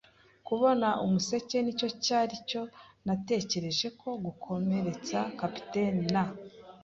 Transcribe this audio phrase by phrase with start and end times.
[0.47, 1.57] kubona umuseke.
[1.61, 2.61] Nicyo cyari cyo,
[3.05, 6.23] natekereje ko, gukomeretsa capitaine; na